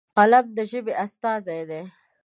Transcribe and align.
قلم 0.15 0.45
د 0.55 0.57
ژبې 0.71 0.93
استازی 1.03 1.61
دی. 1.69 1.81